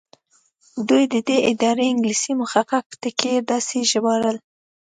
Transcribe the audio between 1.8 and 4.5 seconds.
انګلیسي مخفف ټکي داسې ژباړل.